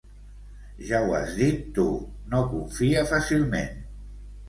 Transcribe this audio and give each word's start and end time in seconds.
Ja 0.91 1.01
ho 1.09 1.13
has 1.17 1.35
dit 1.43 1.69
tu, 1.77 1.87
no 2.35 2.43
confia 2.57 3.09
fàcilment. 3.15 3.73